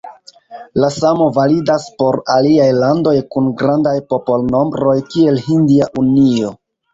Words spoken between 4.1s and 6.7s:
popolnombroj kiel Hindia Unio.